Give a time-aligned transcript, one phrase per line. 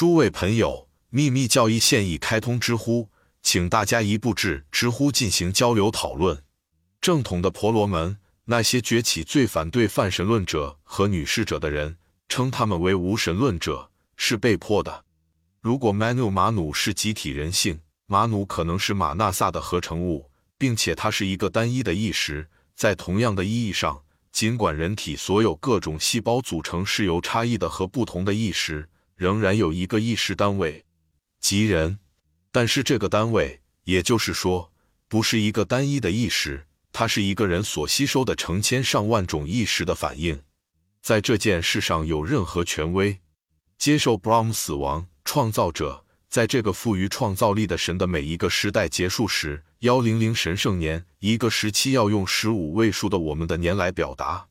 [0.00, 3.10] 诸位朋友，秘密教义现已开通知乎，
[3.42, 6.42] 请大家一步至知乎进行交流讨论。
[7.02, 8.16] 正统的婆罗门，
[8.46, 11.98] 那些崛起最反对泛神论者和女士者的人，
[12.30, 15.04] 称他们为无神论者，是被迫的。
[15.60, 22.48] 如果 Manu 马努是集体人性，马努可能是马纳萨的合成物，并且它是一个单一的意识。
[22.74, 28.88] 在同样的意义上，尽管人体所有各种细胞组成是由差异的和不同的意识。
[29.20, 30.86] 仍然有一个意识单位，
[31.40, 31.98] 即人，
[32.50, 34.72] 但是这个单位，也就是说，
[35.08, 40.40] 不是一个单一的意识，它是一个人所吸收的成千上万种意识的反应。
[41.02, 43.20] 在这件事上有任何权威
[43.76, 54.46] 接受 Brahm 死亡创造者，在这个赋予创造力的神的每一个时代结束时，幺零零神圣年一个时期要用十五位数的我们的年来表达。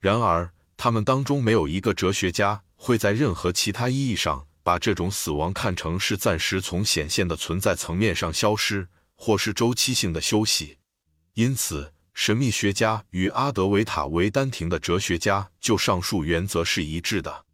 [0.00, 2.62] 然而，他们当中没有一个哲学家。
[2.76, 10.78] 会在任何其他意义上把这种死亡看成是暂时从显现的存在层面上消失，或是周期性的休息。
[11.34, 17.44] 因此，神秘学家与阿德维塔维丹廷的哲学家就上述原则是一致的。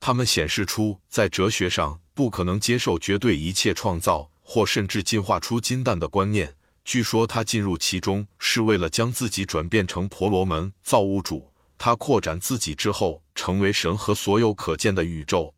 [0.00, 6.54] 他们显示出在哲学上不可能接受绝对一切创造或甚至进化出金蛋的观念。
[6.84, 11.53] 据说他进入其中是为了将自己转变成婆罗门造物主。
[11.84, 15.54] 他扩展自己之后，成为神和所有可见的宇宙。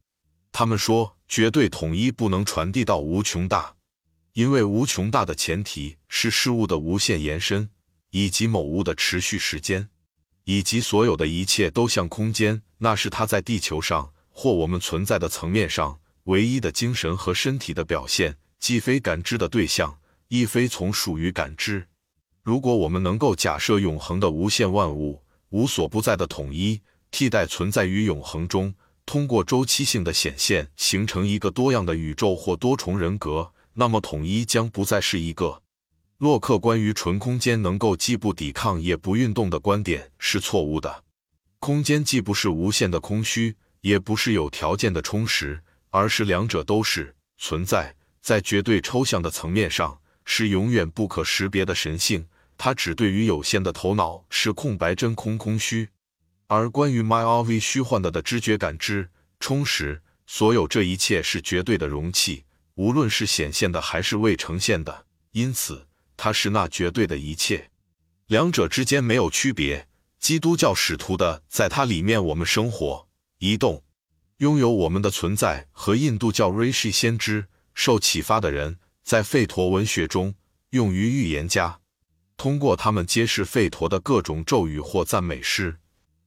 [0.50, 3.76] 他们说，绝对统一不能传递到无穷大，
[4.32, 7.70] 因为无穷大的前提是事物的无限延伸，
[8.10, 9.88] 以及某物的持续时间，
[10.42, 12.60] 以及所有的一切都像空间。
[12.78, 19.96] 那是它在地球上或我们存在的层面上唯一的精神和身体的表现，既非感知的对象，
[20.26, 21.86] 亦非从属于感知。
[22.42, 25.22] 如果我们能够假设永恒的无限万物。
[25.50, 26.80] 无所不在的统一
[27.10, 35.62] 替代存在于永恒中，通过周期性的显现形成一个多样的宇宙或多重人格，那么统一将不再是一个。
[36.18, 41.04] 洛克关于纯空间能够既不抵抗也不运动的观点是错误的。
[41.58, 47.94] 空间既不是无限的空虚，也不是有条件的充实，而是两者都是存在。
[48.20, 52.26] 在绝对抽象的层面上，是永远不可识别的神性。
[52.58, 55.88] 它只对于有限的头脑是空白、真空、空虚，
[56.46, 62.44] 而关于 my of 虚幻的的知觉感知充实，所有这一切是绝对的容器，
[62.74, 65.86] 无论是显现的还是未呈现的，因此
[66.16, 67.70] 它是那绝对的一切，
[68.26, 69.86] 两者之间没有区别。
[70.18, 73.06] 基督教使徒的在它里面，我们生活、
[73.38, 73.84] 移动、
[74.38, 80.34] 拥有我们的存在，和印度教 Rishi 先知受启发的人，在吠陀文学中
[80.70, 81.80] 用于预言家。
[82.36, 85.78] 通过他们揭示吠陀的各种咒语或赞美诗，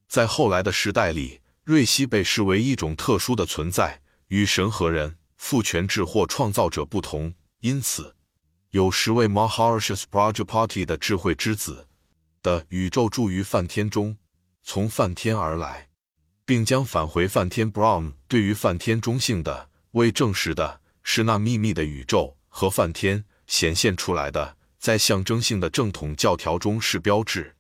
[0.08, 7.34] 在后来的时代里，瑞希被视为一种特殊的存在，与神和人、父权制或创造者不同。
[7.60, 8.16] 因此，
[8.72, 11.88] 有十位 Maharshi Prajapati 的智慧之子
[12.42, 14.18] 的宇宙住于梵天中，
[14.64, 15.90] 从梵天而来，
[16.46, 17.72] 并将返回梵天。
[17.72, 24.58] Brahm 对于梵天中性的未证实的是那秘密的宇宙和梵天显现出来的。
[24.80, 27.56] 在象征性的正统教条中是标志，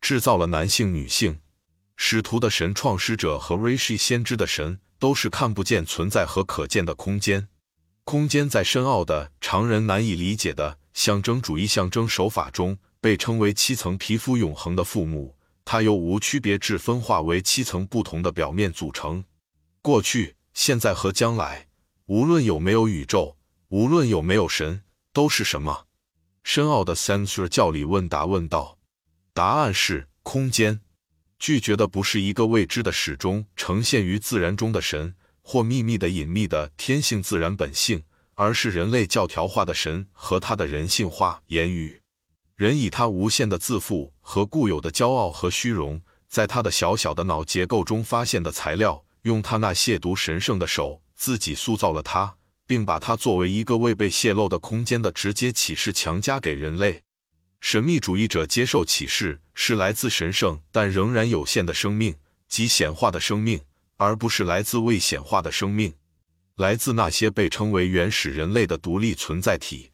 [0.00, 1.40] 制造了男性、女性、
[1.96, 7.48] 使徒的神、创始者和 Rishi 先知的神，都是看不见存在和可见的空间。
[8.04, 15.36] 空间在深奥的、常人难以理解的象征主义象征手法中，被称为七层皮肤永恒的父母。
[15.64, 19.24] 它由无区别质分化为七层不同的表面组成：
[19.82, 21.68] 过去、现在和将来。
[22.06, 23.36] 无论有没有宇宙，
[23.68, 25.87] 无论有没有神，都是什么？
[26.50, 28.78] 深奥的 sensor 教理问答问道
[29.34, 30.80] ：“答案是空间。
[31.38, 38.02] 拒绝的不是一个未知的始终呈现于自然中的神或秘密的隐秘的天性自然本性，
[38.34, 42.00] 而是人类教条化的神和他的人性化言语。
[42.56, 52.36] 人以他无限的自负和固有的骄傲和虚荣，在他的小小的脑结构中发现的材料，用他那亵渎神圣的手自己塑造了他。”
[52.68, 57.02] 并把它作为一个未被泄露的空间的直接启示强加给人类。
[57.60, 62.14] 神秘主义者接受启示是来自神圣但仍然有限的生命
[62.46, 63.60] 及显化的生命，
[63.96, 65.94] 而不是来自未显化的生命，
[66.56, 69.90] 来自那些被称为原始人类的独立存在体。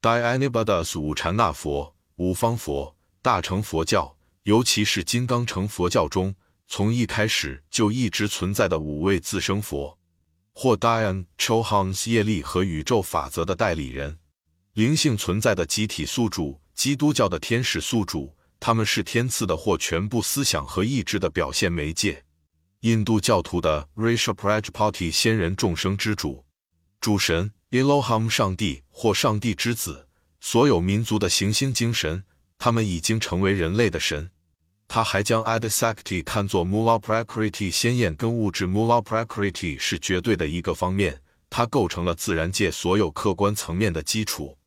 [0.00, 6.34] Dianibadas 五禅那佛、五方佛、大乘佛教，尤其是金刚乘佛教中，
[6.68, 9.98] 从一开始就一直存在的五位自生佛。
[10.52, 14.18] 或 Diane Chohan's 业力和宇宙法则的代理人，
[14.74, 22.24] 灵性存在的集体宿主，基督教的天使宿主，他们是天赐的或全部思想和意志的表现媒介。
[22.80, 26.44] 印度教徒的 Risha Prajapati 仙人众生之主，
[27.00, 30.08] 主神 Elohim 上帝或上帝之子，
[30.40, 32.24] 所有民族的行星精神，
[32.58, 34.30] 他们已经成为人类的神。
[34.94, 41.18] 他还将 Adisakti 看作 Mula Prakriti 鲜艳跟物质 Mula Prakriti 是绝对的一个方面，
[41.48, 44.58] 它构成了自然界所有客观层面的基础。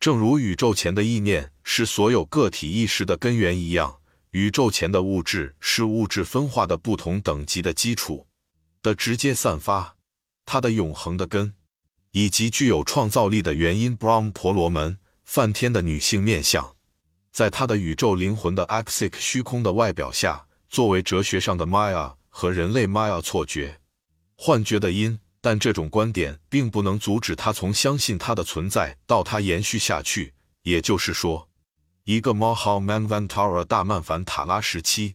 [0.00, 4.00] 正如宇宙前的意念是所有个体意识的根源一样。
[4.32, 8.26] 宇宙前的物质是物质分化的不同等级的基础
[8.82, 9.94] 的直接散发，
[10.44, 11.54] 它的永恒的根，
[12.10, 13.96] 以及具有创造力的原因。
[13.96, 16.74] Brahm 婆罗门梵天的女性面相，
[17.38, 23.78] 在他的宇宙灵魂的 Axic 虚空的外表下，作为哲学上的 Maya 和人类 Maya 错觉、
[24.34, 30.34] 幻觉的因，但这种观点并不能阻止他从相信它的存在到它延续下去。
[30.64, 31.48] 也就是说。
[32.02, 35.14] 一个 Maha Manvantara 大曼凡塔拉时期，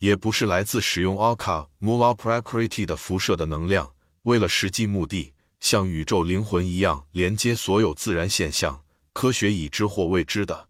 [0.00, 3.90] 也不是来自使用 Aka Mula Prakriti 的辐射的能量，
[4.24, 8.82] 为了实际目的，像宇宙灵魂一样连接所有自然现象，
[9.14, 10.68] 科学已知或未知的。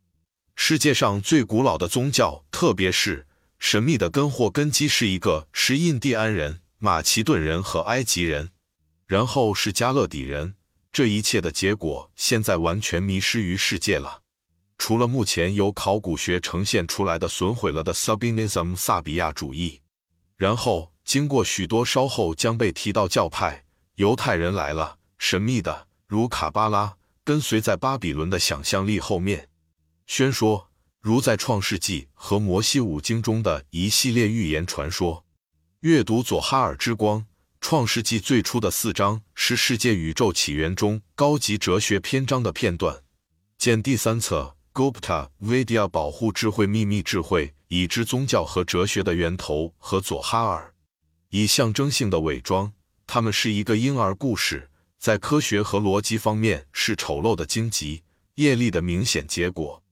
[0.56, 3.26] 世界上最古老的宗教，特别是
[3.58, 8.50] 神秘的根或根基，是一个是印第安人、马其顿人和埃及人，
[9.06, 10.54] 然后是加勒底人。
[10.92, 14.22] 这一切的结果，现在完全迷失于世界了。
[14.78, 19.80] 除了目前由考古学呈现出来的损毁了的 Sabinism 萨比亚主义，
[20.36, 23.64] 然后经过许多稍后将被提到教派
[23.96, 29.48] 犹太人来了神秘的如卡巴拉，跟随在巴比伦的想象力后面
[30.06, 30.70] 宣说，
[31.00, 35.24] 如在创世纪和摩西五经中的一系列预言传说。
[35.80, 37.26] 阅读佐哈尔之光，
[37.60, 43.02] 创世纪最初的四章是世界宇宙起源中高级哲学篇章的片段，
[43.58, 44.56] 见第三册。
[44.74, 50.74] Gupta Vidya 保护智慧秘密智慧，已知宗教和哲学的源头和佐哈尔
[51.30, 52.72] 以象征性的伪装，
[53.06, 54.68] 他们是一个婴儿故事，
[54.98, 58.02] 在科学和逻辑方面是丑陋的荆棘
[58.34, 59.83] 业力的明显结果，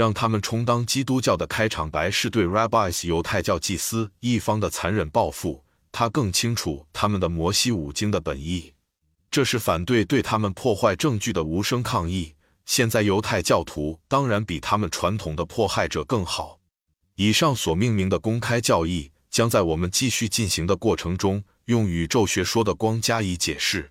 [0.00, 5.62] 让他们充当基督教的开场白是对 Rabbis 犹太教祭司一方的残忍报复。
[5.92, 8.72] 他更清楚他们的摩西五经的本意，
[9.30, 12.34] 这是反对对他们破坏证据的无声抗议。
[12.64, 16.58] 现在犹太教徒当然比他们传统的迫害者更好。
[17.16, 23.90] 以上所命名的公开教义将在我们继续进行的过程中，用宇宙学说的光加以解释。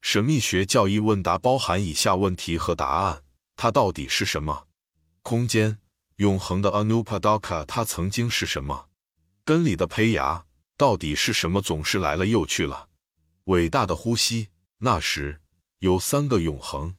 [0.00, 3.22] 神秘学教义问答包含以下问题和答案：
[3.54, 4.64] 它到底是什么？
[5.24, 5.78] 空间，
[6.16, 8.90] 永恒的 Anupadaka，它曾经是什么？
[9.42, 10.44] 根里的胚芽
[10.76, 11.62] 到底是什么？
[11.62, 12.90] 总是来了又去了。
[13.44, 14.48] 伟大的呼吸，
[14.80, 15.40] 那时
[15.78, 16.94] 有三个永恒，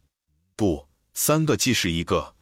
[0.56, 0.88] 不。
[1.14, 2.36] 三个既是一个，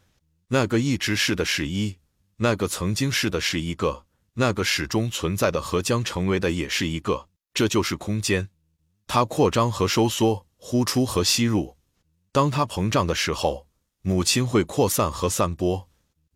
[0.48, 1.98] 那个一直是的是一，
[2.38, 7.28] 那个曾经是的是一个，那个始终存在的和将成为的也是一个。
[7.54, 8.48] 这就是空间，
[9.06, 11.78] 它扩张和收缩，呼出和吸入。
[12.32, 13.68] 当它膨胀的时候，
[14.06, 15.88] 母亲会扩散和散播；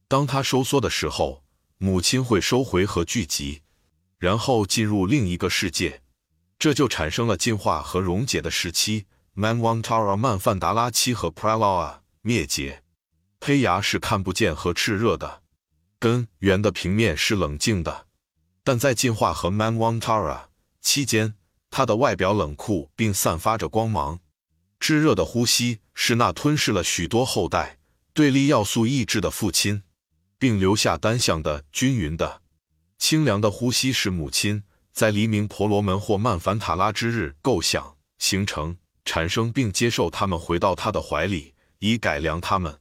[0.08, 1.44] 当它收缩的时候，
[1.78, 3.62] 母亲会收回和聚集，
[4.18, 6.02] 然后进入另一个世界。
[6.58, 12.00] 这就产生了进化和溶解的时期 m a n w a n t a r a 曼范达拉期和 pralawa。
[12.22, 12.84] 灭绝，
[13.42, 15.44] 胚芽是看不见和炽热的，
[16.00, 18.08] 根源的平面是冷静的，
[18.64, 20.50] 但在进化和 m a n w a n t a r a
[20.82, 21.36] 期间，
[21.70, 24.20] 它的外表冷酷并散发着光芒。
[24.80, 27.78] 炙热的呼吸是那吞噬了许多后代
[28.14, 29.84] 对立要素意志的父亲，
[30.38, 32.42] 并留下单向的均匀的
[32.98, 41.54] 清凉的呼吸是母亲在黎明婆罗门或曼凡塔拉之日构想、形成、产生并接受他们回到他的怀里。
[41.80, 42.80] 以改良它们。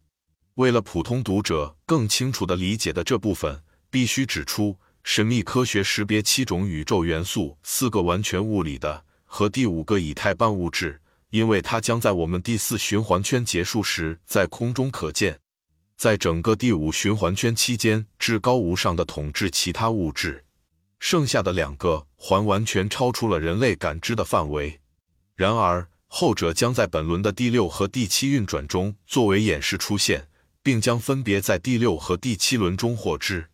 [0.54, 11.00] 为了普通读者更清楚地理解的这部分，必须指出神秘科学识别七种宇宙元素、四个完全物理的和第五个以太半物质，
[11.36, 15.38] 因为它将在我们第四循环圈结束时在空中可见。
[15.96, 20.44] 在整个第五循环圈期间，至高无上的统治其他物质，
[20.98, 24.80] 剩下的两个环完全超出了人类感知的范围。
[25.34, 25.86] 然而。
[26.08, 30.28] 后者将在本轮的第六和第七运转中作为演示出现，
[30.62, 33.50] 并将分别在第六和第七轮中获知。